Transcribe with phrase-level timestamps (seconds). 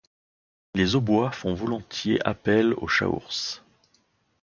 [0.73, 3.61] Les Aubois font volontiers appel au chaource.